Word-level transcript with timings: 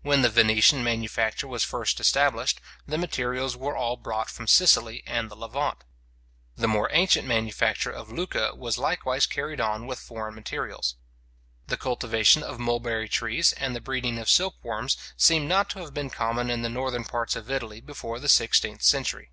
When 0.00 0.22
the 0.22 0.30
Venetian 0.30 0.82
manufacture 0.82 1.46
was 1.46 1.62
first 1.62 2.00
established, 2.00 2.62
the 2.86 2.96
materials 2.96 3.58
were 3.58 3.76
all 3.76 3.98
brought 3.98 4.30
from 4.30 4.46
Sicily 4.46 5.02
and 5.06 5.30
the 5.30 5.34
Levant. 5.34 5.84
The 6.56 6.66
more 6.66 6.88
ancient 6.92 7.28
manufacture 7.28 7.90
of 7.90 8.10
Lucca 8.10 8.54
was 8.54 8.78
likewise 8.78 9.26
carried 9.26 9.60
on 9.60 9.86
with 9.86 9.98
foreign 9.98 10.34
materials. 10.34 10.96
The 11.66 11.76
cultivation 11.76 12.42
of 12.42 12.58
mulberry 12.58 13.06
trees, 13.06 13.52
and 13.52 13.76
the 13.76 13.82
breeding 13.82 14.18
of 14.18 14.30
silk 14.30 14.54
worms, 14.62 14.96
seem 15.18 15.46
not 15.46 15.68
to 15.72 15.80
have 15.80 15.92
been 15.92 16.08
common 16.08 16.48
in 16.48 16.62
the 16.62 16.70
northern 16.70 17.04
parts 17.04 17.36
of 17.36 17.50
Italy 17.50 17.82
before 17.82 18.18
the 18.18 18.30
sixteenth 18.30 18.80
century. 18.82 19.30